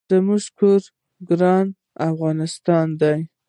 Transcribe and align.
زمونږ 0.09 0.43
کور 0.57 0.81
ګران 1.29 1.65
افغانستان 2.09 2.87
دي 3.01 3.17